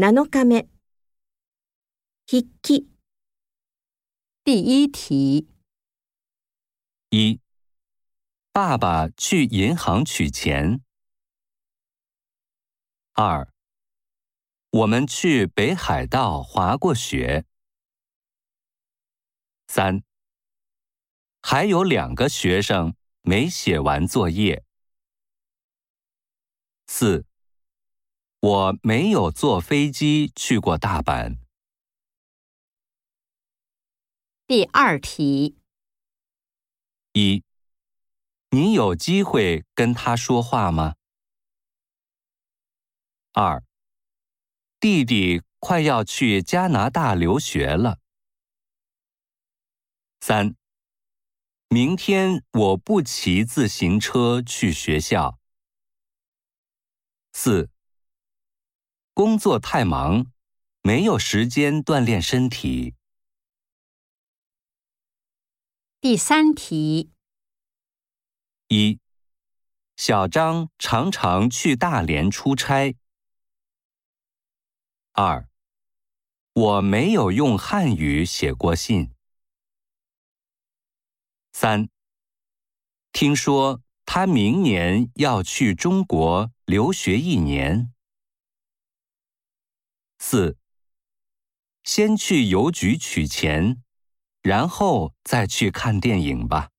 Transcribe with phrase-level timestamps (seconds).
[0.00, 0.70] 7日目。
[2.26, 2.90] 筆記。
[4.42, 5.50] 第一题，
[7.10, 7.38] 一，
[8.50, 10.82] 爸爸去银行取钱。
[13.12, 13.52] 二，
[14.70, 17.44] 我们去北海道滑过雪。
[19.66, 20.02] 三，
[21.42, 24.64] 还有两个学生没写完作业。
[26.86, 27.26] 四，
[28.40, 31.36] 我没有坐飞机去过大阪。
[34.46, 35.58] 第二题，
[37.12, 37.44] 一，
[38.48, 40.94] 你有机会跟他说话吗？
[43.32, 43.62] 二，
[44.80, 47.98] 弟弟快要去加拿大留学了。
[50.20, 50.56] 三，
[51.68, 55.38] 明天我不骑自行车去学校。
[57.32, 57.70] 四，
[59.20, 60.32] 工作太忙，
[60.80, 62.94] 没有时间锻炼身体。
[66.00, 67.10] 第三题，
[68.68, 68.98] 一，
[69.94, 72.96] 小张常常去大连出差。
[75.12, 75.46] 二，
[76.54, 79.12] 我没有用汉语写过信。
[81.52, 81.90] 三，
[83.12, 87.92] 听说他明年要去中国留学一年。
[90.20, 90.58] 四，
[91.82, 93.82] 先去邮局取钱。
[94.42, 96.70] 然后再去看电影吧。